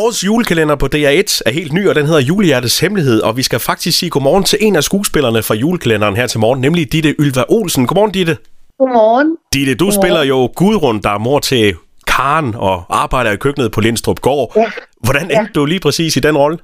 Årets 0.00 0.24
julekalender 0.24 0.76
på 0.76 0.86
DR1 0.86 1.40
er 1.46 1.50
helt 1.52 1.72
ny, 1.72 1.88
og 1.88 1.94
den 1.94 2.06
hedder 2.06 2.20
Julehjertes 2.20 2.80
Hemmelighed, 2.80 3.20
og 3.20 3.36
vi 3.36 3.42
skal 3.42 3.58
faktisk 3.58 3.98
sige 3.98 4.10
godmorgen 4.10 4.44
til 4.44 4.58
en 4.62 4.76
af 4.76 4.84
skuespillerne 4.84 5.42
fra 5.42 5.54
julekalenderen 5.54 6.16
her 6.16 6.26
til 6.26 6.40
morgen, 6.40 6.60
nemlig 6.60 6.92
Ditte 6.92 7.14
Ylva 7.18 7.44
Olsen. 7.48 7.86
Godmorgen, 7.86 8.12
Ditte. 8.12 8.36
Godmorgen. 8.78 9.36
Ditte, 9.52 9.74
du 9.74 9.84
Godmorgen. 9.84 10.02
spiller 10.02 10.22
jo 10.22 10.50
Gudrun, 10.56 11.00
der 11.02 11.10
er 11.10 11.18
mor 11.18 11.38
til 11.38 11.74
Karen 12.06 12.54
og 12.54 12.84
arbejder 12.88 13.30
i 13.30 13.36
køkkenet 13.36 13.72
på 13.72 13.80
Lindstrup 13.80 14.20
Gård. 14.20 14.52
Ja. 14.56 14.64
Hvordan 15.04 15.30
Ja. 15.30 15.38
endte 15.40 15.52
du 15.52 15.64
lige 15.64 15.80
præcis 15.80 16.16
i 16.16 16.20
den 16.20 16.36
rolle? 16.36 16.58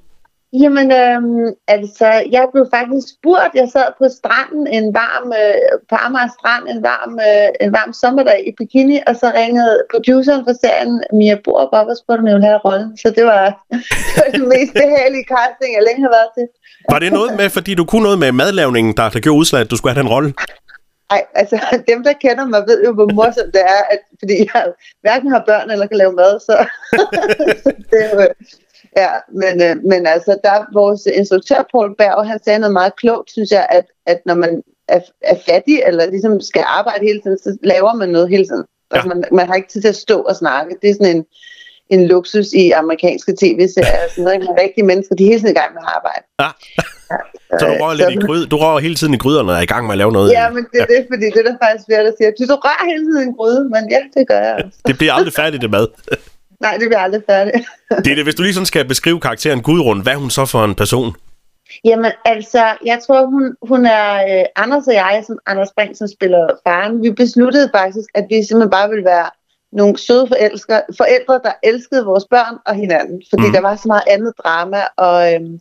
Jamen, 0.52 0.92
øhm, 0.92 1.46
altså, 1.68 2.06
jeg 2.36 2.44
blev 2.52 2.66
faktisk 2.76 3.06
spurgt. 3.14 3.54
Jeg 3.54 3.68
sad 3.72 3.88
på 3.98 4.06
stranden 4.18 4.66
en 4.66 4.94
varm, 4.94 5.28
øh, 5.42 5.78
på 5.90 5.94
Amager 6.06 6.30
Strand 6.36 6.64
en 6.74 6.82
varm, 6.82 7.12
øh, 7.28 7.48
en 7.64 7.72
varm 7.78 7.92
sommerdag 7.92 8.38
i 8.48 8.52
bikini, 8.58 8.98
og 9.06 9.14
så 9.16 9.26
ringede 9.40 9.74
produceren 9.92 10.44
for 10.46 10.54
serien, 10.62 10.94
Mia 11.18 11.36
Borup, 11.44 11.68
op 11.72 11.86
og 11.92 11.96
spurgte, 11.96 12.20
om 12.20 12.26
jeg 12.26 12.34
ville 12.34 12.50
have 12.52 12.64
rollen. 12.68 12.96
Så 13.02 13.08
det 13.16 13.24
var, 13.32 13.44
det 14.06 14.16
var 14.24 14.30
den 14.38 14.48
mest 14.54 14.72
behagelige 14.82 15.26
casting, 15.34 15.70
jeg 15.76 15.82
længe 15.88 16.02
har 16.06 16.12
været 16.18 16.30
til. 16.36 16.46
Var 16.92 16.98
det 16.98 17.12
noget 17.18 17.32
med, 17.40 17.48
fordi 17.56 17.72
du 17.74 17.84
kunne 17.84 18.06
noget 18.08 18.18
med 18.18 18.32
madlavningen, 18.32 18.92
der, 18.96 19.08
der 19.14 19.20
gjorde 19.20 19.38
udslag, 19.38 19.60
at 19.60 19.70
du 19.70 19.76
skulle 19.76 19.94
have 19.94 20.02
den 20.02 20.12
rolle? 20.16 20.30
Ej, 21.10 21.22
altså, 21.34 21.56
dem, 21.90 22.02
der 22.06 22.12
kender 22.12 22.44
mig, 22.44 22.62
ved 22.68 22.84
jo, 22.84 22.92
hvor 22.92 23.08
morsomt 23.18 23.54
det 23.56 23.62
er, 23.76 23.82
at, 23.94 24.00
fordi 24.20 24.34
jeg 24.54 24.62
hverken 25.00 25.28
har 25.34 25.42
børn 25.46 25.70
eller 25.70 25.86
kan 25.86 25.96
lave 25.96 26.12
mad, 26.12 26.40
så, 26.40 26.54
så 26.90 27.70
det 27.90 27.98
er 28.04 28.10
jo, 28.14 28.26
Ja, 28.96 29.10
men, 29.32 29.62
øh, 29.62 29.76
men 29.84 30.06
altså, 30.06 30.38
der 30.44 30.50
er 30.50 30.64
vores 30.72 31.06
instruktør, 31.06 31.68
Paul 31.72 31.96
Berg, 31.96 32.28
han 32.28 32.40
sagde 32.44 32.58
noget 32.58 32.72
meget 32.72 32.96
klogt, 32.96 33.30
synes 33.30 33.50
jeg, 33.50 33.66
at, 33.70 33.86
at 34.06 34.18
når 34.26 34.34
man 34.34 34.62
er, 34.88 35.00
er 35.20 35.36
fattig, 35.48 35.82
eller 35.86 36.06
ligesom 36.06 36.40
skal 36.40 36.64
arbejde 36.66 37.06
hele 37.06 37.20
tiden, 37.20 37.38
så 37.38 37.56
laver 37.62 37.94
man 37.94 38.08
noget 38.08 38.28
hele 38.28 38.46
tiden. 38.46 38.64
Ja. 38.66 38.96
Altså, 38.96 39.08
man, 39.08 39.24
man 39.32 39.46
har 39.46 39.54
ikke 39.54 39.68
tid 39.68 39.80
til 39.80 39.88
at 39.88 39.96
stå 39.96 40.20
og 40.20 40.36
snakke. 40.36 40.76
Det 40.82 40.90
er 40.90 40.94
sådan 40.94 41.16
en, 41.16 41.24
en 41.90 42.06
luksus 42.06 42.46
i 42.52 42.70
amerikanske 42.70 43.32
tv-serier. 43.40 44.08
Sådan 44.10 44.24
noget, 44.24 44.34
ikke? 44.34 44.46
Men 44.46 44.56
rigtige 44.64 44.86
mennesker, 44.86 45.14
de 45.14 45.24
er 45.24 45.28
hele 45.28 45.40
tiden 45.40 45.56
i 45.56 45.58
gang 45.60 45.70
med 45.74 45.82
at 45.86 45.92
arbejde. 45.96 46.24
Ja. 46.42 46.50
Så 47.58 47.66
du 47.66 47.74
rører 47.82 47.94
lidt 47.94 48.10
i 48.10 48.26
gryd, 48.26 48.46
du 48.46 48.56
rører 48.56 48.78
hele 48.78 48.94
tiden 48.94 49.14
i 49.14 49.16
gryderne 49.16 49.52
og 49.52 49.56
er 49.56 49.64
i 49.68 49.72
gang 49.74 49.86
med 49.86 49.92
at 49.92 49.98
lave 49.98 50.12
noget. 50.12 50.30
Ja, 50.32 50.50
men 50.50 50.66
det 50.72 50.80
er 50.80 50.86
det, 50.94 51.06
fordi 51.12 51.26
det 51.34 51.40
er 51.42 51.48
der 51.50 51.56
faktisk 51.64 51.84
flere, 51.88 52.04
der 52.04 52.12
siger, 52.18 52.30
du, 52.30 52.54
rører 52.66 52.84
hele 52.92 53.04
tiden 53.06 53.22
i 53.22 53.26
en 53.30 53.34
gryde, 53.34 53.62
men 53.74 53.82
ja, 53.90 54.00
det 54.14 54.28
gør 54.28 54.40
jeg 54.46 54.54
altså. 54.56 54.80
Det 54.86 54.98
bliver 54.98 55.12
aldrig 55.12 55.32
færdigt, 55.32 55.62
det 55.62 55.70
mad. 55.70 55.86
Nej, 56.60 56.76
det 56.76 56.88
bliver 56.88 56.98
aldrig 56.98 57.22
færdigt. 57.30 57.56
Det 57.90 58.10
er 58.10 58.14
det, 58.14 58.24
hvis 58.24 58.34
du 58.34 58.42
lige 58.42 58.54
sådan 58.54 58.66
skal 58.66 58.88
beskrive 58.88 59.20
karakteren 59.20 59.62
Gudrun, 59.62 60.00
hvad 60.00 60.12
er 60.12 60.16
hun 60.16 60.30
så 60.30 60.46
for 60.46 60.64
en 60.64 60.74
person? 60.74 61.16
Jamen 61.84 62.12
altså, 62.24 62.76
jeg 62.84 62.98
tror, 63.06 63.26
hun, 63.26 63.56
hun 63.62 63.86
er 63.86 64.38
øh, 64.40 64.44
Anders 64.56 64.86
og 64.86 64.94
jeg, 64.94 65.22
som 65.26 65.38
Anders 65.46 65.68
Brink, 65.76 65.96
som 65.96 66.08
spiller 66.08 66.48
faren. 66.66 67.02
Vi 67.02 67.10
besluttede 67.10 67.70
faktisk, 67.74 68.08
at 68.14 68.24
vi 68.28 68.34
simpelthen 68.34 68.70
bare 68.70 68.88
ville 68.88 69.04
være 69.04 69.30
nogle 69.72 69.98
søde 69.98 70.26
forældre, 70.28 70.82
forældre 70.96 71.40
der 71.44 71.52
elskede 71.62 72.04
vores 72.04 72.24
børn 72.30 72.56
og 72.66 72.74
hinanden. 72.74 73.22
Fordi 73.30 73.46
Mm. 73.46 73.52
der 73.52 73.60
var 73.60 73.76
så 73.76 73.88
meget 73.88 74.02
andet 74.10 74.32
drama. 74.44 74.80
Og, 74.96 75.34
øhm, 75.34 75.60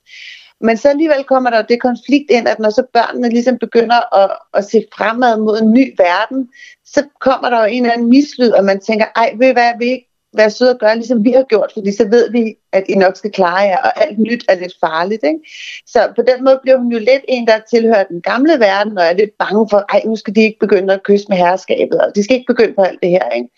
men 0.62 0.78
så 0.78 0.90
alligevel 0.90 1.24
kommer 1.24 1.50
der 1.50 1.58
jo 1.58 1.66
det 1.70 1.82
konflikt 1.82 2.32
ind, 2.32 2.48
at 2.48 2.60
når 2.60 2.70
så 2.70 2.84
børnene 2.94 3.30
ligesom 3.30 3.58
begynder 3.58 4.16
at, 4.24 4.32
at 4.54 4.66
se 4.66 4.86
fremad 4.98 5.38
mod 5.38 5.62
en 5.62 5.72
ny 5.72 5.96
verden, 5.98 6.50
så 6.86 7.04
kommer 7.20 7.50
der 7.50 7.60
jo 7.60 7.66
en 7.66 7.84
eller 7.84 7.94
anden 7.94 8.10
mislyd, 8.10 8.52
og 8.52 8.64
man 8.64 8.80
tænker, 8.80 9.06
ej, 9.16 9.34
ved 9.40 9.50
I 9.50 9.54
hvad, 9.54 9.72
vil 9.80 9.88
I 9.88 9.92
ikke 9.92 10.10
være 10.38 10.50
søde 10.50 10.72
og 10.72 10.80
gøre, 10.80 10.96
ligesom 10.96 11.24
vi 11.24 11.32
har 11.32 11.44
gjort, 11.44 11.72
fordi 11.74 11.92
så 11.92 12.08
ved 12.08 12.32
vi, 12.32 12.56
at 12.74 12.84
I 12.90 12.96
nok 12.96 13.16
skal 13.16 13.32
klare 13.32 13.64
jer, 13.72 13.78
og 13.78 14.04
alt 14.04 14.20
nyt 14.20 14.44
er 14.50 14.56
lidt 14.56 14.74
farligt. 14.80 15.24
Ikke? 15.24 15.40
Så 15.88 16.00
på 16.16 16.22
den 16.22 16.44
måde 16.46 16.60
bliver 16.64 16.78
hun 16.78 16.92
jo 16.92 17.00
lidt 17.00 17.26
en, 17.28 17.48
der 17.48 17.60
tilhører 17.70 18.04
den 18.04 18.22
gamle 18.22 18.60
verden, 18.60 18.98
og 18.98 19.04
er 19.06 19.14
lidt 19.14 19.38
bange 19.40 19.68
for, 19.70 19.86
ej, 19.90 20.02
nu 20.06 20.16
skal 20.16 20.36
de 20.36 20.42
ikke 20.42 20.60
begynde 20.60 20.94
at 20.94 21.04
kysse 21.04 21.26
med 21.30 21.38
herskabet, 21.38 22.02
og 22.02 22.16
de 22.16 22.24
skal 22.24 22.36
ikke 22.36 22.54
begynde 22.54 22.74
på 22.76 22.82
alt 22.82 23.00
det 23.04 23.10
her. 23.10 23.30
Ikke? 23.30 23.50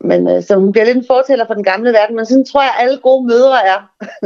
Men 0.00 0.28
øh, 0.28 0.42
så 0.42 0.56
hun 0.56 0.72
bliver 0.72 0.84
lidt 0.84 0.96
en 0.96 1.04
fortæller 1.06 1.46
for 1.46 1.54
den 1.54 1.64
gamle 1.64 1.90
verden, 1.92 2.16
men 2.16 2.26
sådan 2.26 2.44
tror 2.44 2.62
jeg, 2.62 2.74
alle 2.78 2.98
gode 3.02 3.26
mødre 3.26 3.58
er. 3.66 3.80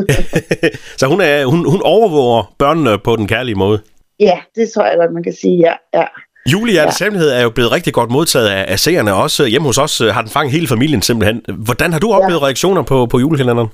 Så 1.00 1.06
hun, 1.06 1.20
er, 1.20 1.44
hun, 1.44 1.70
hun 1.70 1.82
overvåger 1.84 2.54
børnene 2.58 2.98
på 2.98 3.16
den 3.16 3.28
kærlige 3.28 3.54
måde. 3.54 3.80
Ja, 4.20 4.38
det 4.54 4.70
tror 4.70 4.84
jeg 4.86 4.96
godt, 4.96 5.12
man 5.12 5.22
kan 5.22 5.32
sige, 5.32 5.56
ja. 5.56 5.74
ja. 5.94 6.06
Julehjertets 6.52 7.00
ja. 7.00 7.04
Hemmelighed 7.04 7.30
er 7.30 7.42
jo 7.42 7.50
blevet 7.50 7.72
rigtig 7.72 7.92
godt 7.92 8.10
modtaget 8.10 8.48
af, 8.48 8.64
af 8.68 8.78
seerne, 8.78 9.14
også 9.14 9.46
hjemme 9.46 9.68
hos 9.68 9.78
os 9.78 10.00
øh, 10.00 10.08
har 10.08 10.22
den 10.22 10.30
fanget 10.30 10.52
hele 10.52 10.68
familien 10.68 11.02
simpelthen. 11.02 11.42
Hvordan 11.64 11.92
har 11.92 12.00
du 12.00 12.12
oplevet 12.12 12.40
ja. 12.40 12.44
reaktioner 12.46 12.82
på, 12.82 13.06
på 13.06 13.18
julekalenderen? 13.18 13.68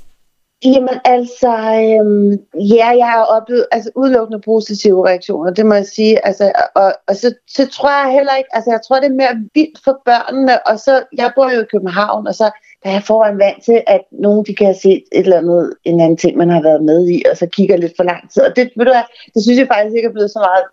Jamen 0.64 0.98
altså, 1.04 1.52
øhm, 1.88 2.32
ja, 2.74 2.88
jeg 3.02 3.08
har 3.14 3.24
oplevet 3.36 3.66
altså, 3.72 3.90
udelukkende 3.96 4.40
positive 4.44 5.08
reaktioner, 5.08 5.50
det 5.50 5.66
må 5.66 5.74
jeg 5.74 5.86
sige. 5.86 6.26
Altså, 6.26 6.52
og, 6.74 6.92
og 7.08 7.16
så, 7.16 7.34
så 7.48 7.68
tror 7.68 7.90
jeg 7.90 8.12
heller 8.12 8.34
ikke, 8.36 8.48
altså 8.56 8.70
jeg 8.70 8.80
tror 8.86 9.00
det 9.00 9.06
er 9.10 9.20
mere 9.22 9.36
vildt 9.54 9.78
for 9.84 10.00
børnene, 10.04 10.66
og 10.66 10.78
så, 10.78 11.02
jeg 11.16 11.32
bor 11.36 11.50
jo 11.54 11.60
i 11.60 11.70
København, 11.72 12.26
og 12.26 12.34
så 12.34 12.44
der 12.82 12.88
er 12.88 12.92
jeg 12.92 13.02
foran 13.02 13.38
vant 13.38 13.64
til, 13.64 13.82
at 13.86 14.02
nogen 14.12 14.44
de 14.46 14.54
kan 14.54 14.66
have 14.66 14.82
set 14.82 15.02
et 15.12 15.24
eller 15.26 15.38
andet, 15.38 15.74
en 15.84 16.00
anden 16.00 16.16
ting, 16.16 16.36
man 16.36 16.50
har 16.50 16.62
været 16.62 16.82
med 16.84 17.08
i, 17.08 17.22
og 17.30 17.36
så 17.36 17.46
kigger 17.46 17.76
lidt 17.76 17.92
for 17.96 18.04
lang 18.04 18.30
tid. 18.32 18.42
Og 18.42 18.56
det, 18.56 18.70
ved 18.76 18.84
du 18.86 18.92
hvad, 18.92 19.06
det 19.34 19.42
synes 19.42 19.58
jeg 19.58 19.68
faktisk 19.74 19.96
ikke 19.96 20.08
er 20.08 20.16
blevet 20.16 20.30
så 20.30 20.38
meget 20.38 20.64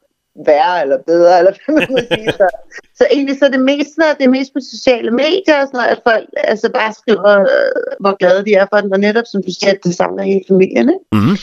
værre 0.46 0.82
eller 0.84 0.98
bedre, 1.08 1.38
eller 1.40 1.52
hvad 1.66 1.76
man 1.80 1.88
må 1.92 1.98
sige. 2.12 2.32
Så, 2.32 2.48
så 2.96 3.04
egentlig 3.12 3.36
så 3.40 3.46
er 3.46 3.50
det 3.50 3.60
mest, 3.60 3.90
sådan, 3.96 4.16
det 4.18 4.26
er 4.26 4.30
mest 4.30 4.54
på 4.54 4.60
sociale 4.76 5.12
medier, 5.12 5.56
og 5.62 5.66
sådan 5.68 5.78
noget, 5.80 5.88
at 5.96 6.00
folk 6.10 6.26
altså 6.54 6.68
bare 6.74 6.94
skriver, 7.02 7.32
øh, 7.40 7.72
hvor 8.00 8.14
glade 8.22 8.46
de 8.46 8.54
er 8.54 8.66
for 8.74 8.78
den, 8.82 8.94
og 8.94 9.00
netop 9.00 9.24
som 9.32 9.42
du 9.48 9.52
siger, 9.60 9.72
at 9.72 9.80
det 9.84 9.96
samler 9.96 10.24
hele 10.24 10.42
familien. 10.52 10.86
Ikke? 10.96 11.06
Mm-hmm. 11.18 11.38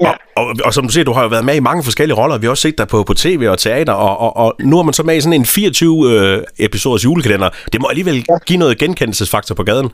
Ja. 0.00 0.10
Og, 0.36 0.44
og, 0.46 0.54
og 0.64 0.74
som 0.74 0.84
du 0.86 0.92
siger, 0.92 1.04
du 1.04 1.12
har 1.12 1.22
jo 1.22 1.28
været 1.28 1.44
med 1.44 1.54
i 1.54 1.60
mange 1.60 1.82
forskellige 1.84 2.16
roller. 2.20 2.38
Vi 2.38 2.46
har 2.46 2.50
også 2.50 2.62
set 2.68 2.78
dig 2.78 2.88
på, 2.88 3.02
på 3.02 3.14
tv 3.14 3.46
og 3.50 3.58
teater, 3.58 3.92
og, 3.92 4.14
og, 4.18 4.36
og 4.36 4.54
nu 4.60 4.78
er 4.78 4.82
man 4.82 4.94
så 4.94 5.02
med 5.02 5.16
i 5.16 5.20
sådan 5.20 5.40
en 5.40 5.46
24-episoders 5.56 7.04
julekalender. 7.04 7.48
Det 7.72 7.80
må 7.80 7.88
alligevel 7.88 8.24
Ja. 8.28 8.36
give 8.46 8.58
noget 8.58 8.78
genkendelsesfaktor 8.78 9.54
på 9.54 9.62
gaden. 9.62 9.90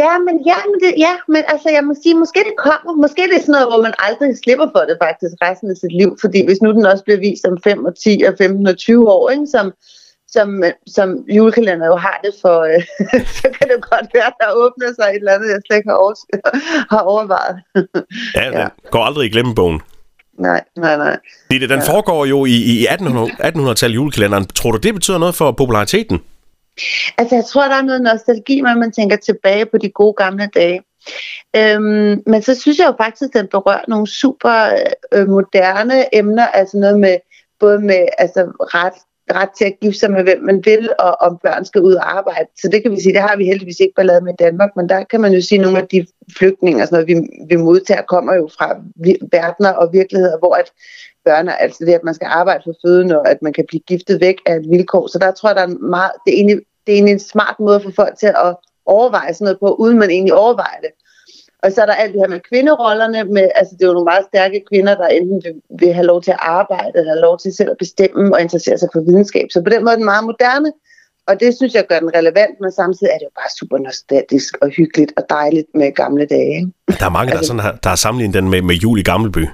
Ja, 0.00 0.12
men, 0.26 0.34
ja, 0.50 0.58
men, 0.70 0.76
det, 0.84 0.92
ja, 1.06 1.14
men 1.28 1.42
altså, 1.52 1.68
jeg 1.76 1.84
må 1.84 1.92
sige, 2.02 2.14
måske 2.14 2.40
det 2.48 2.56
kommer. 2.66 2.92
Måske 3.04 3.22
det 3.30 3.36
er 3.36 3.44
sådan 3.46 3.52
noget, 3.52 3.70
hvor 3.70 3.82
man 3.86 3.94
aldrig 4.06 4.30
slipper 4.44 4.68
for 4.74 4.82
det 4.88 4.96
faktisk 5.04 5.34
resten 5.46 5.70
af 5.70 5.76
sit 5.76 5.94
liv. 6.00 6.10
Fordi 6.20 6.40
hvis 6.46 6.62
nu 6.62 6.72
den 6.72 6.86
også 6.92 7.04
bliver 7.04 7.20
vist 7.26 7.44
om 7.50 7.58
5 7.64 7.84
og 7.84 7.94
10 7.96 8.22
og 8.28 8.34
15 8.38 8.66
og 8.66 8.76
20 8.76 9.10
år, 9.16 9.30
ikke, 9.30 9.46
som, 9.46 9.66
som, 10.36 10.48
som 10.96 11.08
julekalender 11.36 11.86
jo 11.86 11.96
har 11.96 12.20
det 12.24 12.34
for, 12.42 12.56
øh, 12.70 12.82
så 13.40 13.46
kan 13.56 13.66
det 13.70 13.78
godt 13.90 14.06
være, 14.14 14.28
at 14.32 14.38
der 14.42 14.48
åbner 14.62 14.88
sig 14.98 15.06
et 15.08 15.22
eller 15.22 15.32
andet, 15.36 15.48
jeg 15.54 15.60
slet 15.66 15.76
ikke 15.76 15.90
har, 15.92 15.98
over, 16.04 16.14
har 16.94 17.02
overvejet. 17.12 17.56
Ja, 18.38 18.44
ja. 18.60 18.68
går 18.90 19.02
aldrig 19.08 19.24
i 19.26 19.32
glemmebogen. 19.34 19.80
nej, 20.38 20.60
nej, 20.76 20.96
nej. 20.96 21.16
Det, 21.50 21.60
den 21.60 21.82
ja. 21.86 21.92
foregår 21.92 22.24
jo 22.24 22.44
i, 22.44 22.56
i 22.74 22.76
1800, 22.86 23.30
1800-tallet 23.48 23.94
julekalenderen. 23.94 24.46
Tror 24.46 24.70
du, 24.70 24.78
det 24.78 24.94
betyder 24.94 25.18
noget 25.18 25.34
for 25.34 25.52
populariteten? 25.52 26.20
Altså, 27.18 27.34
jeg 27.34 27.44
tror, 27.44 27.68
der 27.68 27.74
er 27.74 27.82
noget 27.82 28.02
nostalgi, 28.02 28.60
når 28.60 28.78
man 28.78 28.92
tænker 28.92 29.16
tilbage 29.16 29.66
på 29.66 29.78
de 29.78 29.90
gode 29.90 30.14
gamle 30.14 30.48
dage. 30.54 30.82
Øhm, 31.56 32.22
men 32.26 32.42
så 32.42 32.54
synes 32.54 32.78
jeg 32.78 32.86
jo 32.86 32.94
faktisk, 33.04 33.34
at 33.34 33.40
den 33.40 33.48
berører 33.48 33.84
nogle 33.88 34.06
super 34.06 34.56
øh, 35.14 35.28
moderne 35.28 36.14
emner, 36.14 36.46
altså 36.46 36.76
noget 36.76 37.00
med 37.00 37.16
både 37.60 37.78
med 37.78 38.06
altså, 38.18 38.40
ret, 38.60 38.98
ret 39.30 39.48
til 39.58 39.64
at 39.64 39.80
gifte 39.80 40.00
sig 40.00 40.10
med 40.10 40.22
hvem 40.22 40.42
man 40.42 40.62
vil, 40.64 40.92
og 40.98 41.12
om 41.20 41.38
børn 41.42 41.64
skal 41.64 41.80
ud 41.80 41.94
og 41.94 42.18
arbejde. 42.18 42.48
Så 42.62 42.68
det 42.72 42.82
kan 42.82 42.90
vi 42.92 43.00
sige, 43.00 43.12
det 43.12 43.20
har 43.20 43.36
vi 43.36 43.44
heldigvis 43.44 43.80
ikke 43.80 43.94
ballade 43.94 44.24
med 44.24 44.32
i 44.32 44.42
Danmark, 44.44 44.70
men 44.76 44.88
der 44.88 45.04
kan 45.04 45.20
man 45.20 45.32
jo 45.32 45.40
sige, 45.40 45.58
at 45.58 45.62
nogle 45.62 45.78
af 45.78 45.88
de 45.88 46.06
flygtninge, 46.38 46.82
og 46.82 46.88
sådan 46.88 46.96
noget, 46.96 47.08
vi, 47.08 47.16
vi 47.50 47.56
modtager, 47.56 48.02
kommer 48.02 48.34
jo 48.34 48.48
fra 48.58 48.76
vi- 48.96 49.22
verdener 49.32 49.72
og 49.72 49.92
virkeligheder, 49.92 50.38
hvor 50.38 50.54
at 50.54 50.72
børne, 51.24 51.60
altså 51.62 51.84
det, 51.84 51.92
at 51.92 52.04
man 52.04 52.14
skal 52.14 52.28
arbejde 52.30 52.62
for 52.66 52.74
føden, 52.86 53.12
og 53.12 53.30
at 53.30 53.42
man 53.42 53.52
kan 53.52 53.64
blive 53.68 53.80
giftet 53.80 54.20
væk 54.20 54.36
af 54.46 54.56
et 54.56 54.66
vilkår. 54.70 55.06
Så 55.06 55.18
der 55.18 55.30
tror 55.30 55.48
jeg, 55.48 55.56
der 55.56 55.62
er 55.62 55.66
en 55.66 55.90
meget, 55.90 56.12
det 56.24 56.32
er 56.32 56.36
egentlig, 56.36 56.56
det 56.86 56.92
er 56.92 56.96
egentlig 56.96 57.12
en 57.12 57.28
smart 57.34 57.56
måde 57.60 57.80
for 57.80 57.92
folk 57.96 58.18
til 58.18 58.26
at 58.26 58.56
overveje 58.86 59.34
sådan 59.34 59.44
noget 59.44 59.58
på, 59.60 59.74
uden 59.74 59.98
man 59.98 60.10
egentlig 60.10 60.34
overvejer 60.34 60.80
det. 60.80 60.90
Og 61.62 61.72
så 61.72 61.82
er 61.82 61.86
der 61.86 61.92
alt 61.94 62.12
det 62.12 62.20
her 62.20 62.28
med 62.28 62.40
kvinderollerne, 62.50 63.24
med, 63.24 63.48
altså 63.54 63.74
det 63.76 63.82
er 63.82 63.88
jo 63.88 63.92
nogle 63.92 64.12
meget 64.12 64.24
stærke 64.30 64.62
kvinder, 64.70 64.94
der 64.94 65.06
enten 65.06 65.42
vil, 65.44 65.54
vil 65.80 65.92
have 65.94 66.06
lov 66.06 66.22
til 66.22 66.30
at 66.30 66.38
arbejde, 66.40 66.92
eller 66.98 67.12
have 67.12 67.20
lov 67.20 67.38
til 67.38 67.52
selv 67.54 67.70
at 67.70 67.76
bestemme 67.78 68.34
og 68.34 68.40
interessere 68.40 68.78
sig 68.78 68.88
for 68.92 69.00
videnskab. 69.00 69.46
Så 69.50 69.62
på 69.62 69.70
den 69.70 69.84
måde 69.84 69.92
er 69.92 69.96
den 69.96 70.04
meget 70.04 70.24
moderne, 70.24 70.72
og 71.28 71.40
det 71.40 71.56
synes 71.56 71.74
jeg 71.74 71.86
gør 71.88 71.98
den 71.98 72.14
relevant, 72.14 72.54
men 72.60 72.72
samtidig 72.72 73.10
er 73.14 73.18
det 73.18 73.24
jo 73.24 73.34
bare 73.40 73.50
super 73.58 73.78
nostalgisk 73.78 74.56
og 74.62 74.68
hyggeligt 74.68 75.12
og 75.16 75.22
dejligt 75.30 75.66
med 75.74 75.92
gamle 75.94 76.26
dage. 76.26 76.56
Ikke? 76.56 77.00
Der 77.00 77.06
er 77.06 77.10
mange, 77.10 77.30
der, 77.30 77.36
Altså- 77.36 77.46
sådan 77.46 77.60
har, 77.60 77.78
der 77.82 77.88
har 77.88 77.96
sammenlignet 77.96 78.34
den 78.34 78.50
med, 78.50 78.62
med 78.62 78.74
jul 78.74 78.98
i 78.98 79.02
Gammelby. 79.02 79.44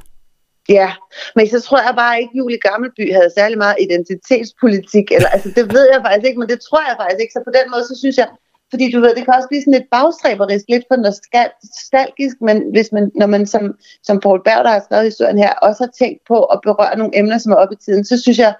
Ja, 0.69 0.91
men 1.37 1.49
så 1.49 1.61
tror 1.61 1.79
jeg 1.87 1.95
bare 1.97 2.21
ikke, 2.21 2.31
at 2.35 2.39
Julie 2.39 2.59
Gammelby 2.59 3.13
havde 3.13 3.31
særlig 3.39 3.59
meget 3.59 3.77
identitetspolitik. 3.81 5.13
Eller, 5.13 5.29
altså, 5.29 5.49
det 5.57 5.73
ved 5.75 5.89
jeg 5.93 6.01
faktisk 6.05 6.27
ikke, 6.29 6.41
men 6.41 6.49
det 6.49 6.61
tror 6.61 6.83
jeg 6.89 6.97
faktisk 7.01 7.21
ikke. 7.23 7.33
Så 7.33 7.41
på 7.47 7.53
den 7.59 7.71
måde, 7.73 7.85
så 7.85 7.97
synes 7.99 8.17
jeg, 8.17 8.29
fordi 8.71 8.91
du 8.93 9.01
ved, 9.01 9.15
det 9.15 9.25
kan 9.25 9.35
også 9.35 9.49
blive 9.49 9.63
sådan 9.63 9.77
lidt 9.79 9.91
bagstræberisk, 9.91 10.65
lidt 10.69 10.85
for 10.91 10.97
nostalgisk, 10.97 12.37
men 12.41 12.57
hvis 12.75 12.89
man, 12.93 13.11
når 13.15 13.27
man 13.27 13.47
som, 13.47 13.65
som 14.03 14.21
Paul 14.21 14.41
Berg, 14.45 14.65
der 14.65 14.71
har 14.71 14.83
skrevet 14.85 15.05
historien 15.05 15.39
her, 15.39 15.53
også 15.53 15.83
har 15.85 15.93
tænkt 15.99 16.21
på 16.29 16.39
at 16.45 16.61
berøre 16.63 16.99
nogle 16.99 17.19
emner, 17.19 17.39
som 17.39 17.53
er 17.53 17.57
oppe 17.57 17.75
i 17.75 17.83
tiden, 17.85 18.05
så 18.05 18.21
synes 18.23 18.39
jeg, 18.39 18.55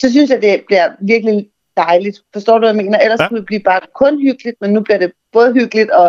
så 0.00 0.10
synes 0.10 0.30
jeg, 0.30 0.42
det 0.42 0.64
bliver 0.66 0.88
virkelig 1.00 1.48
dejligt. 1.76 2.18
Forstår 2.32 2.54
du, 2.54 2.58
hvad 2.58 2.68
jeg 2.68 2.76
mener? 2.84 2.98
Ellers 2.98 3.20
Ja. 3.20 3.28
kunne 3.28 3.38
det 3.40 3.46
blive 3.46 3.60
bare 3.60 3.80
kun 3.94 4.20
hyggeligt, 4.20 4.56
men 4.60 4.70
nu 4.72 4.80
bliver 4.80 4.98
det 4.98 5.12
både 5.32 5.52
hyggeligt 5.52 5.90
og 5.90 6.08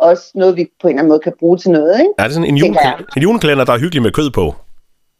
også 0.00 0.24
noget, 0.34 0.56
vi 0.56 0.66
på 0.80 0.88
en 0.88 0.90
eller 0.90 0.98
anden 1.00 1.08
måde 1.08 1.20
kan 1.20 1.32
bruge 1.38 1.58
til 1.58 1.70
noget, 1.70 2.00
ikke? 2.00 2.12
Er 2.18 2.24
det 2.24 2.32
sådan 2.32 2.48
en, 2.48 2.56
julekalender, 2.56 3.04
en 3.16 3.22
julekalender, 3.22 3.64
der 3.64 3.72
er 3.72 3.78
hyggelig 3.78 4.02
med 4.02 4.12
kød 4.12 4.30
på? 4.30 4.54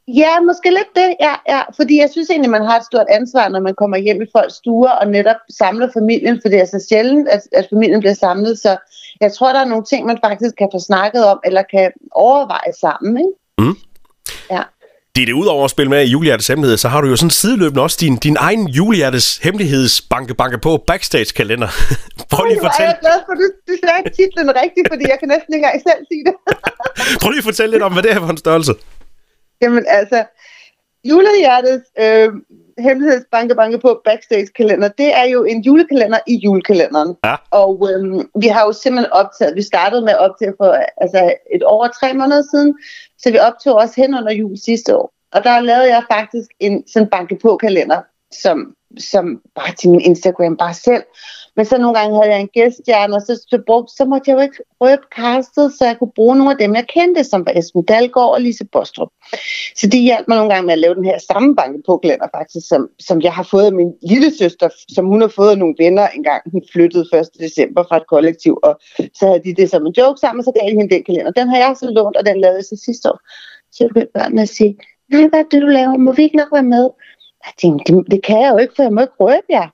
Ja, 0.08 0.40
måske 0.40 0.68
lidt 0.70 0.92
det, 0.94 1.08
ja, 1.20 1.34
ja. 1.48 1.62
Fordi 1.76 2.00
jeg 2.00 2.08
synes 2.10 2.30
egentlig, 2.30 2.50
man 2.50 2.64
har 2.64 2.76
et 2.78 2.84
stort 2.84 3.06
ansvar, 3.10 3.48
når 3.48 3.60
man 3.60 3.74
kommer 3.74 3.96
hjem 3.96 4.22
i 4.22 4.26
folks 4.36 4.54
stuer 4.54 4.90
og 4.90 5.06
netop 5.08 5.36
samler 5.58 5.88
familien, 5.92 6.38
for 6.42 6.48
det 6.48 6.60
er 6.60 6.64
så 6.64 6.86
sjældent, 6.88 7.28
at, 7.28 7.42
at 7.52 7.66
familien 7.72 8.00
bliver 8.00 8.14
samlet. 8.14 8.58
Så 8.58 8.76
jeg 9.20 9.32
tror, 9.32 9.52
der 9.52 9.60
er 9.60 9.64
nogle 9.72 9.84
ting, 9.84 10.06
man 10.06 10.18
faktisk 10.24 10.54
kan 10.56 10.68
få 10.72 10.78
snakket 10.78 11.24
om, 11.24 11.40
eller 11.44 11.62
kan 11.62 11.92
overveje 12.12 12.72
sammen. 12.80 13.16
Ikke? 13.16 13.32
Mm. 13.58 13.76
Det 15.18 15.22
er 15.22 15.26
det 15.26 15.42
udover 15.44 15.64
at 15.64 15.70
spille 15.70 15.90
med 15.90 16.00
i 16.06 16.10
Julehjertes 16.10 16.46
Hemmelighed, 16.46 16.76
så 16.76 16.88
har 16.88 17.00
du 17.00 17.08
jo 17.08 17.16
sådan 17.16 17.30
sideløbende 17.30 17.82
også 17.82 17.96
din, 18.00 18.16
din 18.16 18.36
egen 18.46 18.68
Julehjertes 18.68 19.38
Hemmeligheds 19.44 20.00
banke 20.00 20.34
banke 20.34 20.58
på 20.58 20.84
backstage-kalender. 20.86 21.68
Prøv 22.32 22.44
lige 22.44 22.60
at 22.60 22.64
fortælle. 22.66 22.88
Jeg 22.90 22.96
er 22.98 23.04
glad 23.06 23.18
for, 23.26 23.32
at 23.34 23.38
du, 23.42 23.46
du 23.68 23.74
sagde 23.84 24.02
titlen 24.18 24.48
rigtigt, 24.62 24.86
fordi 24.92 25.04
jeg 25.12 25.18
kan 25.20 25.28
næsten 25.34 25.50
ikke 25.54 25.66
engang 25.66 25.82
selv 25.88 26.00
sige 26.10 26.22
det. 26.28 26.34
Prøv 27.20 27.30
lige 27.30 27.42
at 27.44 27.48
fortælle 27.50 27.70
lidt 27.74 27.84
om, 27.86 27.92
hvad 27.92 28.02
det 28.02 28.12
er 28.12 28.20
for 28.24 28.32
en 28.36 28.42
størrelse. 28.44 28.72
Jamen 29.62 29.84
altså, 29.98 30.18
julehjertets 31.04 31.84
øh, 31.98 32.28
hemmelighedsbanke 32.78 33.54
banke 33.54 33.78
på 33.78 34.00
backstage 34.04 34.46
kalender, 34.46 34.88
det 34.88 35.16
er 35.16 35.24
jo 35.24 35.44
en 35.44 35.62
julekalender 35.62 36.18
i 36.26 36.34
julekalenderen. 36.36 37.16
Ja. 37.24 37.34
Og 37.50 37.88
øh, 37.90 38.24
vi 38.40 38.46
har 38.46 38.64
jo 38.66 38.72
simpelthen 38.72 39.12
optaget, 39.12 39.56
vi 39.56 39.62
startede 39.62 40.02
med 40.02 40.12
at 40.12 40.18
optage 40.18 40.54
for 40.56 40.76
altså, 40.96 41.32
et 41.54 41.62
år 41.64 41.82
og 41.86 41.94
tre 42.00 42.14
måneder 42.14 42.42
siden, 42.50 42.78
så 43.18 43.30
vi 43.30 43.38
optog 43.38 43.74
også 43.74 43.94
hen 43.96 44.14
under 44.14 44.32
jul 44.32 44.56
sidste 44.56 44.96
år. 44.96 45.12
Og 45.32 45.44
der 45.44 45.60
lavede 45.60 45.88
jeg 45.94 46.02
faktisk 46.10 46.50
en 46.60 46.88
sådan 46.88 47.08
banke 47.08 47.38
på 47.42 47.56
kalender, 47.56 48.00
som, 48.32 48.74
som 48.98 49.40
bare 49.54 49.74
til 49.74 49.90
min 49.90 50.00
Instagram 50.00 50.56
bare 50.56 50.74
selv. 50.74 51.02
Men 51.56 51.64
så 51.64 51.78
nogle 51.78 51.98
gange 51.98 52.16
havde 52.16 52.30
jeg 52.32 52.40
en 52.40 52.48
gæststjerne, 52.48 53.14
og 53.16 53.22
så, 53.22 53.46
så, 53.50 53.58
brugte, 53.66 53.92
så 53.96 54.04
måtte 54.04 54.30
jeg 54.30 54.36
jo 54.36 54.42
ikke 54.42 54.56
røbe 54.80 55.02
castet, 55.16 55.72
så 55.78 55.84
jeg 55.84 55.98
kunne 55.98 56.12
bruge 56.14 56.36
nogle 56.36 56.50
af 56.50 56.58
dem, 56.58 56.74
jeg 56.74 56.86
kendte, 56.86 57.24
som 57.24 57.46
var 57.46 57.52
Esben 57.56 57.84
Dalgaard 57.84 58.34
og 58.34 58.40
Lise 58.40 58.64
Bostrup. 58.64 59.08
Så 59.76 59.86
de 59.86 59.98
hjalp 59.98 60.28
mig 60.28 60.36
nogle 60.36 60.52
gange 60.52 60.66
med 60.66 60.72
at 60.72 60.78
lave 60.78 60.94
den 60.94 61.04
her 61.04 61.18
sammenbanke 61.18 61.82
på 61.86 61.98
kalender, 61.98 62.28
faktisk, 62.36 62.68
som, 62.68 62.88
som 62.98 63.20
jeg 63.20 63.32
har 63.32 63.42
fået 63.42 63.66
af 63.66 63.72
min 63.72 63.92
lille 64.02 64.36
søster, 64.38 64.68
som 64.88 65.06
hun 65.06 65.20
har 65.20 65.28
fået 65.28 65.50
af 65.50 65.58
nogle 65.58 65.74
venner 65.78 66.08
engang. 66.08 66.42
Hun 66.52 66.62
flyttede 66.72 67.04
1. 67.14 67.28
december 67.40 67.84
fra 67.88 67.96
et 67.96 68.06
kollektiv, 68.06 68.58
og 68.62 68.80
så 69.14 69.26
havde 69.26 69.42
de 69.44 69.54
det 69.54 69.70
som 69.70 69.86
en 69.86 69.94
joke 69.98 70.20
sammen, 70.20 70.40
og 70.40 70.44
så 70.44 70.52
gav 70.60 70.70
de 70.70 70.76
hende 70.76 70.94
den 70.94 71.04
kalender. 71.04 71.30
Den 71.30 71.48
har 71.48 71.56
jeg 71.56 71.76
så 71.80 71.90
lånt, 71.90 72.16
og 72.16 72.26
den 72.26 72.40
lavede 72.40 72.56
jeg 72.56 72.64
så 72.64 72.76
sidste 72.84 73.12
år. 73.12 73.18
Så 73.72 73.76
jeg 73.80 73.88
begyndte 73.88 74.12
børnene 74.14 74.42
at 74.42 74.48
sige, 74.48 74.76
nej, 75.12 75.28
hvad 75.28 75.40
er 75.40 75.44
det, 75.50 75.62
du 75.62 75.66
laver? 75.66 75.96
Må 75.96 76.12
vi 76.12 76.22
ikke 76.22 76.36
nok 76.36 76.52
være 76.52 76.62
med? 76.76 76.88
Jeg 77.46 77.52
tænkte, 77.62 77.92
det, 77.92 78.10
det 78.10 78.22
kan 78.22 78.40
jeg 78.42 78.50
jo 78.52 78.58
ikke, 78.58 78.74
for 78.76 78.82
jeg 78.82 78.92
må 78.92 79.00
ikke 79.00 79.20
røbe 79.20 79.50
jer. 79.50 79.68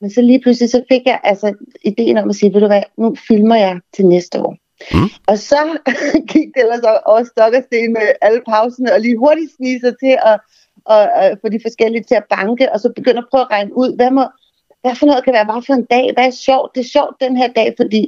Men 0.00 0.10
så 0.10 0.20
lige 0.22 0.40
pludselig 0.40 0.70
så 0.70 0.84
fik 0.92 1.02
jeg 1.06 1.20
altså 1.24 1.54
ideen 1.84 2.18
om 2.18 2.28
at 2.28 2.36
sige, 2.36 2.54
ved 2.54 2.60
du 2.60 2.66
hvad, 2.66 2.82
nu 2.98 3.14
filmer 3.28 3.56
jeg 3.56 3.80
til 3.94 4.06
næste 4.06 4.40
år. 4.40 4.56
Mm. 4.94 5.10
Og 5.26 5.38
så 5.38 5.60
gik 6.32 6.48
det 6.54 6.62
ellers 6.62 6.80
over 7.04 7.24
stok 7.24 7.54
og 7.54 7.62
sten 7.66 7.92
med 7.92 8.06
alle 8.22 8.42
pauserne, 8.48 8.92
og 8.94 9.00
lige 9.00 9.18
hurtigt 9.18 9.52
snige 9.56 9.80
sig 9.80 9.94
til 10.02 10.14
at, 10.30 10.36
at, 10.94 11.04
at 11.22 11.38
få 11.40 11.48
de 11.48 11.60
forskellige 11.62 12.02
til 12.02 12.14
at 12.14 12.28
banke, 12.30 12.72
og 12.72 12.80
så 12.80 12.92
begynde 12.96 13.18
at 13.18 13.30
prøve 13.30 13.44
at 13.46 13.50
regne 13.50 13.76
ud, 13.76 13.96
hvad 13.96 14.10
må, 14.10 14.24
hvad 14.82 14.94
for 14.94 15.06
noget 15.06 15.24
kan 15.24 15.32
være 15.32 15.46
bare 15.46 15.62
for 15.66 15.74
en 15.74 15.84
dag? 15.84 16.10
Hvad 16.14 16.26
er 16.26 16.30
sjovt? 16.30 16.74
Det 16.74 16.80
er 16.80 16.90
sjovt 16.96 17.14
den 17.20 17.36
her 17.36 17.48
dag, 17.58 17.74
fordi 17.80 18.02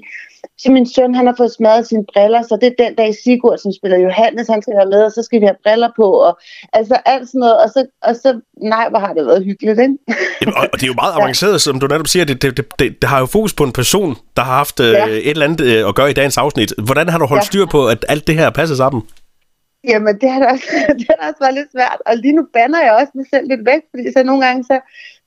så 0.59 0.73
min 0.73 0.87
søn 0.95 1.15
han 1.15 1.27
har 1.27 1.35
fået 1.37 1.53
smadret 1.53 1.87
sine 1.87 2.05
briller, 2.13 2.43
så 2.43 2.59
det 2.61 2.67
er 2.67 2.85
den 2.85 2.95
dag 2.95 3.15
Sigurd, 3.25 3.59
som 3.59 3.73
spiller 3.73 3.99
Johannes, 3.99 4.49
han 4.49 4.63
skal 4.63 4.75
være 4.77 4.91
med, 4.95 5.03
og 5.05 5.13
så 5.13 5.23
skal 5.23 5.41
vi 5.41 5.47
have 5.47 5.57
briller 5.65 5.91
på, 5.97 6.07
og 6.29 6.39
altså 6.73 6.95
alt 7.05 7.29
sådan 7.29 7.39
noget, 7.39 7.57
og 7.63 7.69
så, 7.69 7.87
og 8.03 8.15
så 8.17 8.41
nej, 8.63 8.89
hvor 8.91 8.99
har 8.99 9.13
det 9.13 9.27
været 9.27 9.45
hyggeligt, 9.45 9.81
ikke? 9.81 9.97
Jamen, 10.41 10.55
og 10.73 10.77
det 10.79 10.83
er 10.83 10.87
jo 10.87 11.01
meget 11.03 11.15
avanceret, 11.21 11.61
som 11.61 11.81
du 11.81 11.87
netop 11.87 12.07
siger, 12.07 12.25
det, 12.25 12.43
det, 12.43 12.57
det, 12.57 12.67
det, 12.79 13.03
det 13.03 13.09
har 13.11 13.19
jo 13.21 13.27
fokus 13.27 13.55
på 13.55 13.65
en 13.65 13.73
person, 13.73 14.17
der 14.37 14.43
har 14.43 14.55
haft 14.55 14.81
øh, 14.81 14.93
ja. 14.93 15.07
et 15.07 15.31
eller 15.31 15.47
andet 15.47 15.61
øh, 15.61 15.89
at 15.89 15.95
gøre 15.95 16.11
i 16.11 16.15
dagens 16.21 16.39
afsnit. 16.39 16.73
Hvordan 16.87 17.09
har 17.09 17.19
du 17.19 17.27
holdt 17.27 17.43
ja. 17.43 17.47
styr 17.47 17.67
på, 17.67 17.89
at 17.89 18.05
alt 18.09 18.27
det 18.27 18.35
her 18.35 18.51
passer 18.51 18.77
sammen? 18.77 19.03
Jamen, 19.89 20.15
det 20.21 20.31
har 20.31 20.41
da 20.41 20.47
også, 20.47 20.69
det 20.99 21.07
har 21.11 21.29
også 21.29 21.41
været 21.45 21.55
lidt 21.55 21.71
svært, 21.73 21.99
og 22.07 22.17
lige 22.17 22.37
nu 22.39 22.43
banner 22.53 22.81
jeg 22.87 22.93
også 23.01 23.13
mig 23.15 23.27
selv 23.33 23.49
lidt 23.49 23.65
væk, 23.71 23.83
fordi 23.91 24.05
så 24.17 24.23
nogle 24.23 24.47
gange, 24.47 24.65
så, 24.65 24.77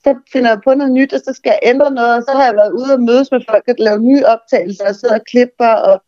så 0.04 0.16
finder 0.34 0.50
jeg 0.50 0.62
på 0.64 0.74
noget 0.74 0.94
nyt, 0.94 1.14
og 1.14 1.20
så 1.20 1.34
skal 1.34 1.50
jeg 1.50 1.70
ændre 1.72 1.92
noget, 1.92 2.16
og 2.16 2.24
så 2.24 2.32
har 2.38 2.46
jeg 2.46 2.56
været 2.56 2.72
ude 2.72 2.94
og 2.94 3.02
mødes 3.02 3.32
med 3.32 3.42
folk 3.50 3.64
og 3.68 3.76
lave 3.78 4.00
nye 4.00 4.26
optagelser, 4.26 4.88
og 4.88 4.96
sidde 4.96 5.14
og 5.14 5.26
klipper, 5.32 5.74
og 5.90 6.04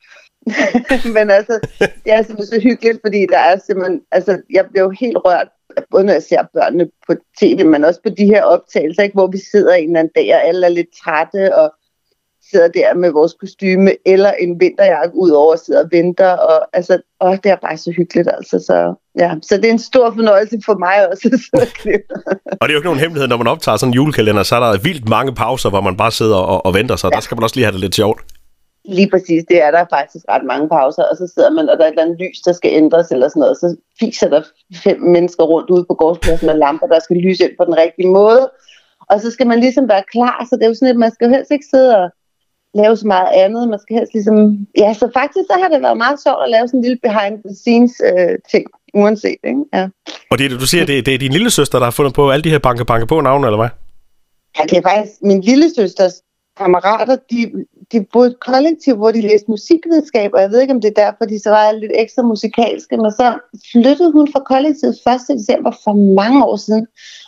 men 1.18 1.30
altså, 1.30 1.60
det 1.80 2.14
er 2.14 2.22
simpelthen 2.22 2.46
så 2.46 2.60
hyggeligt, 2.64 3.00
fordi 3.06 3.26
der 3.26 3.38
er 3.38 3.58
simpelthen, 3.58 4.02
altså, 4.12 4.42
jeg 4.54 4.66
bliver 4.70 4.84
jo 4.84 4.90
helt 4.90 5.18
rørt, 5.26 5.48
både 5.92 6.04
når 6.04 6.14
jeg 6.14 6.24
ser 6.24 6.44
børnene 6.54 6.90
på 7.08 7.14
tv, 7.40 7.66
men 7.66 7.84
også 7.84 8.02
på 8.02 8.10
de 8.10 8.26
her 8.26 8.44
optagelser, 8.44 9.04
ikke, 9.04 9.14
hvor 9.14 9.28
vi 9.28 9.40
sidder 9.52 9.74
en 9.74 9.90
eller 9.90 10.00
anden 10.00 10.14
dag, 10.16 10.36
og 10.36 10.48
alle 10.48 10.66
er 10.66 10.70
lidt 10.70 10.88
trætte, 11.04 11.56
og 11.56 11.74
sidder 12.52 12.68
der 12.68 12.94
med 12.94 13.10
vores 13.10 13.34
kostyme, 13.34 13.92
eller 14.06 14.32
en 14.32 14.60
vinterjakke 14.60 15.16
ud 15.16 15.30
over 15.32 15.52
og 15.52 15.60
sidder 15.60 15.84
og 15.84 15.90
venter, 15.92 16.32
og 16.32 16.68
altså, 16.74 17.02
åh, 17.22 17.36
det 17.36 17.46
er 17.46 17.56
bare 17.56 17.78
så 17.78 17.92
hyggeligt, 17.92 18.30
altså, 18.34 18.60
så, 18.60 18.94
ja. 19.20 19.32
så 19.42 19.58
det 19.58 19.66
er 19.66 19.72
en 19.72 19.80
stor 19.92 20.12
fornøjelse 20.12 20.58
for 20.66 20.76
mig 20.86 21.10
også. 21.10 21.28
og 22.60 22.64
det 22.68 22.70
er 22.70 22.76
jo 22.76 22.80
ikke 22.80 22.90
nogen 22.92 23.00
hemmelighed, 23.00 23.28
når 23.28 23.38
man 23.38 23.48
optager 23.48 23.78
sådan 23.78 23.90
en 23.90 23.94
julekalender, 23.94 24.44
så 24.44 24.56
er 24.56 24.60
der 24.60 24.80
vildt 24.80 25.10
mange 25.10 25.36
pauser, 25.36 25.70
hvor 25.70 25.82
man 25.82 25.98
bare 25.98 26.12
sidder 26.12 26.38
og, 26.38 26.66
og 26.66 26.74
venter, 26.74 26.96
så 26.96 27.08
ja. 27.08 27.16
der 27.16 27.22
skal 27.22 27.36
man 27.36 27.44
også 27.44 27.56
lige 27.56 27.66
have 27.66 27.74
det 27.74 27.82
lidt 27.82 27.96
sjovt. 27.96 28.22
Lige 28.86 29.10
præcis, 29.10 29.44
det 29.50 29.64
er 29.64 29.72
der 29.72 29.86
faktisk 29.90 30.26
ret 30.30 30.46
mange 30.46 30.70
pauser, 30.70 31.04
og 31.04 31.18
så 31.18 31.32
sidder 31.34 31.52
man, 31.52 31.70
og 31.70 31.78
der 31.78 31.84
er 31.84 31.88
et 31.88 31.92
eller 31.92 32.04
andet 32.04 32.20
lys, 32.20 32.40
der 32.42 32.54
skal 32.54 32.72
ændres 32.74 33.12
eller 33.12 33.28
sådan 33.28 33.40
noget, 33.40 33.58
så 33.58 33.76
fiser 34.00 34.30
der 34.30 34.42
fem 34.84 35.00
mennesker 35.02 35.44
rundt 35.44 35.70
ude 35.70 35.86
på 35.90 35.94
gårdspladsen 35.94 36.48
med 36.48 36.56
lamper, 36.56 36.88
der 36.88 37.00
skal 37.00 37.18
lyse 37.18 37.44
ind 37.44 37.52
på 37.58 37.66
den 37.66 37.78
rigtige 37.78 38.10
måde, 38.10 38.50
og 39.10 39.22
så 39.22 39.32
skal 39.32 39.48
man 39.48 39.60
ligesom 39.60 39.90
være 39.90 40.04
klar, 40.12 40.48
så 40.50 40.56
det 40.56 40.64
er 40.64 40.68
jo 40.68 40.74
sådan, 40.74 40.94
at 40.96 41.04
man 41.06 41.12
skal 41.12 41.26
jo 41.28 41.34
helst 41.36 41.52
ikke 41.52 41.66
sidde 41.72 41.98
og 41.98 42.10
lave 42.74 42.96
så 42.98 43.08
meget 43.08 43.30
andet. 43.44 43.70
Man 43.70 43.80
skal 43.80 43.96
helst 43.98 44.14
ligesom... 44.14 44.36
Ja, 44.78 44.94
så 44.94 45.06
faktisk 45.14 45.46
så 45.52 45.56
har 45.62 45.70
det 45.70 45.82
været 45.82 45.98
meget 45.98 46.20
sjovt 46.24 46.44
at 46.44 46.50
lave 46.50 46.68
sådan 46.68 46.78
en 46.78 46.86
lille 46.86 47.00
behind 47.08 47.36
the 47.46 47.56
scenes 47.62 47.94
øh, 48.10 48.36
ting, 48.52 48.66
uanset, 48.94 49.38
ikke? 49.44 49.64
Ja. 49.74 49.88
Og 50.32 50.38
det, 50.38 50.52
du 50.52 50.68
siger, 50.68 50.86
det, 50.86 51.06
det 51.06 51.14
er 51.14 51.18
din 51.18 51.32
lille 51.32 51.52
søster, 51.52 51.78
der 51.78 51.86
har 51.86 51.92
fundet 51.92 52.14
på 52.14 52.32
alle 52.32 52.44
de 52.44 52.50
her 52.50 52.60
banke 52.60 52.86
banke 52.86 53.08
på 53.08 53.22
navne, 53.22 53.48
eller 53.48 53.58
hvad? 53.58 53.70
Ja, 54.58 54.64
det 54.64 54.78
er 54.78 54.82
faktisk 54.82 55.14
min 55.22 55.42
lille 55.42 55.72
søsters 55.76 56.14
kammerater, 56.58 57.18
de, 57.32 57.66
de 57.92 58.06
boede 58.14 58.30
et 58.30 58.40
kollektiv, 58.40 58.96
hvor 58.96 59.12
de 59.12 59.22
læste 59.22 59.52
musikvidenskab, 59.52 60.32
og 60.34 60.42
jeg 60.42 60.50
ved 60.50 60.62
ikke, 60.62 60.74
om 60.74 60.82
det 60.82 60.90
er 60.90 61.04
derfor, 61.04 61.26
de 61.26 61.40
så 61.40 61.50
var 61.50 61.72
lidt 61.72 61.92
ekstra 61.96 62.22
musikalske, 62.22 62.98
men 62.98 63.12
så 63.12 63.40
flyttede 63.72 64.12
hun 64.12 64.32
fra 64.32 64.40
kollektivet 64.40 64.96
1. 65.32 65.38
december 65.38 65.72
for 65.84 65.94
mange 66.22 66.46
år 66.46 66.56
siden, 66.56 66.88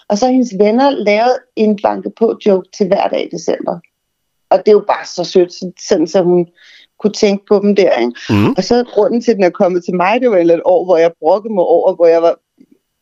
og 0.09 0.17
så 0.17 0.27
hendes 0.27 0.53
venner 0.59 0.89
lavet 0.89 1.35
en 1.55 1.79
banke 1.83 2.11
på 2.19 2.37
joke 2.45 2.69
til 2.77 2.87
hver 2.87 3.07
dag 3.07 3.23
i 3.25 3.35
december. 3.35 3.79
Og 4.49 4.57
det 4.59 4.67
er 4.67 4.71
jo 4.71 4.85
bare 4.87 5.05
så 5.05 5.23
sødt, 5.23 5.53
sådan 5.87 6.07
så 6.07 6.21
hun 6.21 6.47
kunne 7.01 7.13
tænke 7.13 7.44
på 7.48 7.59
dem 7.63 7.75
der. 7.75 8.00
Ikke? 8.00 8.13
Mm. 8.30 8.53
Og 8.57 8.63
så 8.63 8.83
grunden 8.94 9.21
til, 9.21 9.31
at 9.31 9.36
den 9.36 9.44
er 9.44 9.50
kommet 9.50 9.83
til 9.83 9.95
mig, 9.95 10.21
det 10.21 10.31
var 10.31 10.38
et 10.38 10.62
år, 10.65 10.86
hvor 10.86 10.98
jeg 10.98 11.12
brokkede 11.19 11.53
mig 11.53 11.63
over, 11.63 11.95
hvor 11.95 12.07
jeg 12.07 12.21
var, 12.21 12.36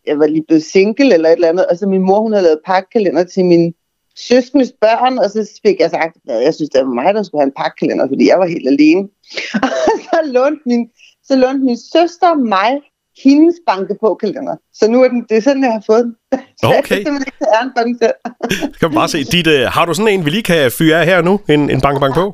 jeg 0.08 0.20
var 0.20 0.28
lige 0.28 0.44
blevet 0.48 0.64
single 0.64 1.14
eller 1.14 1.30
et 1.30 1.34
eller 1.34 1.50
andet. 1.50 1.66
Og 1.66 1.78
så 1.78 1.88
min 1.88 2.02
mor, 2.02 2.20
hun 2.22 2.34
havde 2.34 2.44
lavet 2.44 2.60
pakkalender 2.66 3.24
til 3.24 3.46
min 3.46 3.74
søskendes 4.16 4.72
børn, 4.82 5.18
og 5.18 5.30
så 5.30 5.60
fik 5.66 5.80
jeg 5.80 5.90
sagt, 5.90 6.18
at 6.30 6.44
jeg 6.44 6.54
synes, 6.54 6.70
det 6.70 6.82
var 6.82 6.94
mig, 6.94 7.14
der 7.14 7.24
skulle 7.24 7.42
have 7.42 7.48
en 7.48 7.60
pakkalender, 7.64 8.08
fordi 8.08 8.28
jeg 8.28 8.40
var 8.40 8.48
helt 8.48 8.68
alene. 8.68 9.02
Og 9.64 9.70
så 10.04 10.20
lånte 10.26 10.62
min, 10.66 10.90
så 11.24 11.36
lånte 11.36 11.66
min 11.66 11.78
søster 11.78 12.36
mig 12.36 12.82
hendes 13.24 13.56
banke 13.68 13.96
på 14.02 14.16
kalender. 14.16 14.56
Så 14.74 14.92
nu 14.92 15.04
er 15.04 15.08
den, 15.08 15.26
det 15.30 15.38
er 15.38 15.42
sådan, 15.42 15.64
jeg 15.64 15.72
har 15.72 15.84
fået 15.86 16.04
den. 16.04 16.16
Okay. 16.64 16.76
jeg 16.76 16.84
kan 16.84 16.96
simpelthen 16.96 17.26
ikke 17.28 17.38
tage 17.42 17.54
æren 17.58 17.72
for 17.78 17.84
den 17.84 17.98
selv. 18.02 18.18
kan 18.80 18.90
man 18.90 18.96
bare 19.02 19.10
se. 19.10 19.24
Dit, 19.24 19.48
uh, 19.48 19.54
har 19.76 19.86
du 19.86 19.94
sådan 19.94 20.14
en, 20.14 20.26
vi 20.26 20.30
lige 20.30 20.44
kan 20.44 20.72
fyre 20.72 21.00
af 21.00 21.06
her 21.06 21.22
nu? 21.22 21.40
En, 21.50 21.70
en 21.70 21.82
banke 21.82 22.00
banke 22.00 22.16
på? 22.16 22.34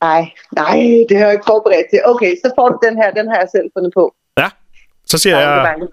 Nej, 0.00 0.22
nej, 0.52 0.78
det 1.08 1.16
har 1.18 1.24
jeg 1.24 1.32
ikke 1.32 1.50
forberedt 1.52 1.86
til. 1.90 2.00
Okay, 2.04 2.32
så 2.44 2.52
får 2.56 2.68
du 2.68 2.78
den 2.86 2.96
her. 2.96 3.10
Den 3.10 3.28
har 3.28 3.38
jeg 3.38 3.48
selv 3.52 3.70
fundet 3.76 3.92
på. 3.94 4.14
Ja, 4.38 4.48
så 5.06 5.18
siger 5.18 5.36
banke, 5.36 5.50
jeg... 5.50 5.62
Banke. 5.70 5.86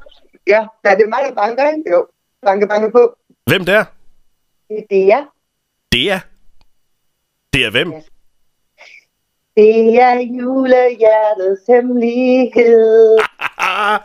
Ja, 0.48 0.62
ja, 0.86 0.96
det 0.96 1.04
er 1.04 1.08
mig, 1.16 1.20
der 1.28 1.36
banker, 1.36 1.70
ikke? 1.70 1.92
Jo, 1.92 2.08
banke, 2.46 2.68
banke 2.68 2.92
på. 2.92 3.16
Hvem 3.50 3.66
der? 3.66 3.84
Det 4.70 4.78
er 4.78 4.86
Dea. 4.92 5.22
Dea? 5.92 6.20
Det 7.54 7.66
er 7.66 7.72
hvem? 7.72 7.94
Det 9.56 10.02
er 10.02 10.20
julehjertets 10.20 11.62
hemmelighed. 11.68 13.18
ah, 13.78 14.00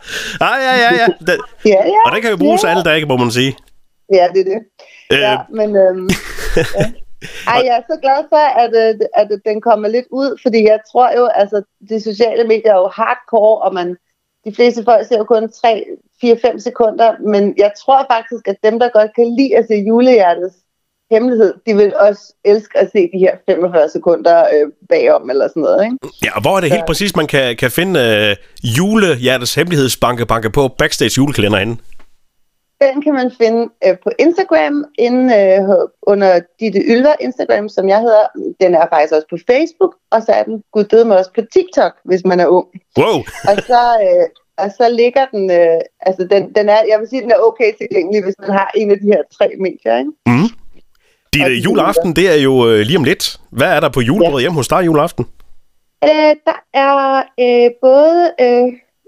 ja, 0.67 0.73
ja, 0.83 0.89
ja. 1.01 1.07
Den, 1.27 1.39
ja, 1.73 1.81
ja. 1.95 2.01
Og 2.05 2.11
den 2.11 2.21
kan 2.21 2.31
jo 2.31 2.37
bruges 2.37 2.63
ja. 2.63 2.69
alle 2.69 2.83
dage, 2.83 3.05
må 3.05 3.17
man 3.17 3.31
sige. 3.31 3.57
Ja, 4.13 4.27
det 4.33 4.39
er 4.39 4.43
det. 4.43 4.59
Øh. 5.11 5.19
Ja, 5.19 5.37
men... 5.49 5.75
Øhm, 5.75 6.09
ja. 6.55 6.91
Ej, 7.47 7.61
jeg 7.67 7.75
er 7.77 7.83
så 7.91 7.97
glad 8.01 8.19
for, 8.29 8.45
at, 8.63 8.73
øh, 8.83 8.99
at, 9.21 9.31
at 9.31 9.41
den 9.45 9.61
kommer 9.61 9.87
lidt 9.87 10.05
ud, 10.11 10.39
fordi 10.43 10.63
jeg 10.63 10.79
tror 10.91 11.09
jo, 11.19 11.25
altså, 11.25 11.61
de 11.89 12.01
sociale 12.01 12.43
medier 12.43 12.73
er 12.73 12.81
jo 12.85 12.87
hardcore, 12.87 13.61
og 13.61 13.73
man, 13.73 13.97
de 14.45 14.55
fleste 14.55 14.83
folk 14.83 15.07
ser 15.07 15.17
jo 15.17 15.23
kun 15.23 15.51
3, 15.51 15.85
4-5 16.25 16.59
sekunder, 16.59 17.09
men 17.33 17.53
jeg 17.57 17.71
tror 17.81 18.05
faktisk, 18.11 18.47
at 18.47 18.55
dem, 18.63 18.79
der 18.79 18.89
godt 18.89 19.11
kan 19.15 19.35
lide 19.37 19.57
at 19.57 19.65
se 19.67 19.75
julehjertets 19.87 20.55
hemmelighed, 21.11 21.53
de 21.67 21.75
vil 21.75 21.93
også 22.07 22.33
elske 22.45 22.79
at 22.79 22.89
se 22.91 23.09
de 23.13 23.19
her 23.19 23.35
45 23.49 23.89
sekunder 23.89 24.37
øh, 24.53 24.71
bagom, 24.89 25.29
eller 25.29 25.47
sådan 25.47 25.63
noget. 25.63 25.83
Ikke? 25.85 25.97
Ja, 26.23 26.35
og 26.35 26.41
hvor 26.41 26.55
er 26.57 26.61
det 26.61 26.71
helt 26.71 26.85
præcis, 26.85 27.15
man 27.15 27.27
kan, 27.27 27.55
kan 27.55 27.71
finde 27.71 27.99
øh, 27.99 28.35
julehjertets 28.77 29.55
hemmelighedsbanke 29.55 30.25
banke 30.25 30.49
på 30.49 30.67
backstage 30.67 31.13
julekalender 31.17 31.59
henne? 31.59 31.77
Den 32.81 33.01
kan 33.01 33.13
man 33.13 33.31
finde 33.41 33.69
øh, 33.85 33.97
på 34.03 34.09
Instagram, 34.19 34.85
inde, 34.99 35.35
øh, 35.39 35.87
under 36.01 36.39
Ditte 36.59 36.79
Ylva 36.79 37.13
Instagram, 37.19 37.69
som 37.69 37.89
jeg 37.89 37.99
hedder. 37.99 38.25
Den 38.61 38.75
er 38.75 38.85
faktisk 38.93 39.13
også 39.13 39.27
på 39.29 39.37
Facebook, 39.51 39.95
og 40.11 40.21
så 40.21 40.31
er 40.31 40.43
den 40.43 40.63
guddød 40.71 41.03
med 41.05 41.15
også 41.15 41.31
på 41.35 41.41
TikTok, 41.53 41.93
hvis 42.05 42.23
man 42.25 42.39
er 42.39 42.47
ung. 42.47 42.67
Wow! 42.97 43.17
og 43.49 43.55
så, 43.69 43.81
øh, 44.05 44.25
og 44.57 44.71
så 44.77 44.89
ligger 44.89 45.25
den, 45.25 45.51
øh, 45.51 45.79
altså 45.99 46.27
den, 46.31 46.53
den 46.55 46.69
er, 46.69 46.79
jeg 46.91 46.99
vil 46.99 47.07
sige, 47.09 47.21
den 47.21 47.31
er 47.31 47.45
okay 47.49 47.71
tilgængelig, 47.81 48.23
hvis 48.23 48.35
man 48.39 48.49
har 48.49 48.71
en 48.75 48.91
af 48.91 48.97
de 48.99 49.05
her 49.05 49.21
tre 49.37 49.47
medier, 49.59 49.97
ikke? 49.97 50.11
Mm. 50.25 50.49
Dit 51.33 51.47
øh, 51.47 51.63
juleaften, 51.65 52.15
det 52.15 52.25
er 52.35 52.39
jo 52.43 52.53
øh, 52.69 52.79
lige 52.79 52.97
om 52.97 53.03
lidt. 53.03 53.39
Hvad 53.49 53.67
er 53.75 53.79
der 53.79 53.89
på 53.89 54.01
julebordet 54.01 54.37
ja. 54.37 54.41
hjemme 54.41 54.57
hos 54.57 54.67
dig 54.67 54.85
juleaften? 54.85 55.25
Øh, 56.03 56.35
der 56.47 56.59
er 56.73 57.23
øh, 57.39 57.71
både 57.81 58.31
øh, 58.41 58.67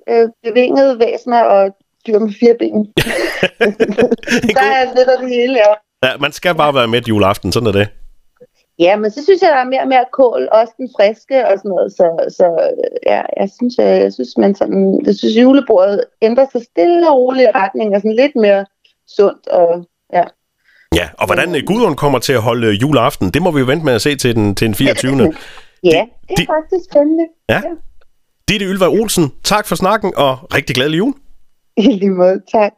øh, 0.09 0.29
bevingede 0.43 0.99
væsener 0.99 1.41
og 1.43 1.75
dyr 2.07 2.19
med 2.19 2.33
fire 2.39 2.55
ben. 2.59 2.79
der 4.57 4.67
er 4.79 4.95
lidt 4.97 5.09
af 5.09 5.17
det 5.21 5.29
hele, 5.29 5.53
ja. 5.53 5.73
Ja, 6.03 6.17
man 6.17 6.31
skal 6.31 6.55
bare 6.55 6.73
være 6.73 6.87
med 6.87 7.01
juleaften, 7.01 7.51
sådan 7.51 7.67
er 7.67 7.71
det. 7.71 7.87
Ja, 8.79 8.95
men 8.95 9.11
så 9.11 9.23
synes 9.23 9.41
jeg, 9.41 9.49
der 9.49 9.57
er 9.57 9.69
mere 9.69 9.81
og 9.81 9.87
mere 9.87 10.05
kål, 10.13 10.47
også 10.51 10.73
den 10.77 10.89
friske 10.97 11.47
og 11.47 11.57
sådan 11.57 11.69
noget. 11.69 11.91
Så, 11.91 12.07
så 12.37 12.45
ja, 13.05 13.21
jeg 13.39 13.49
synes, 13.57 13.73
jeg, 13.77 14.01
jeg 14.01 14.13
synes, 14.13 14.37
man 14.37 14.55
sådan, 14.55 15.01
jeg 15.05 15.15
synes, 15.15 15.35
julebordet 15.35 16.03
ændrer 16.21 16.45
sig 16.51 16.61
stille 16.61 17.09
og 17.09 17.17
roligt 17.17 17.49
i 17.49 17.57
retning 17.57 17.95
og 17.95 18.01
sådan 18.01 18.15
lidt 18.15 18.35
mere 18.35 18.65
sundt 19.07 19.47
og 19.47 19.85
ja. 20.13 20.23
Ja, 20.95 21.09
og 21.17 21.25
hvordan 21.25 21.55
øh, 21.55 21.61
Gudrun 21.67 21.95
kommer 21.95 22.19
til 22.19 22.33
at 22.33 22.41
holde 22.41 22.67
øh, 22.67 22.81
juleaften, 22.81 23.29
det 23.29 23.41
må 23.41 23.51
vi 23.51 23.59
jo 23.59 23.65
vente 23.65 23.85
med 23.85 23.93
at 23.93 24.01
se 24.01 24.15
til 24.15 24.35
den, 24.35 24.55
til 24.55 24.67
den 24.67 24.75
24. 24.75 25.11
ja, 25.11 25.25
det 25.83 25.99
er 26.29 26.35
de, 26.37 26.45
faktisk 26.45 26.91
spændende. 26.91 27.25
Ja. 27.49 27.55
ja. 27.55 27.71
Ditte 28.49 28.65
Ylva 28.65 28.87
Olsen, 28.87 29.31
tak 29.43 29.67
for 29.67 29.75
snakken, 29.75 30.13
og 30.17 30.37
rigtig 30.53 30.75
glædelig 30.75 30.97
jul. 30.97 31.13
I 31.77 31.81
lige 31.99 32.09
måde, 32.11 32.41
tak. 32.51 32.73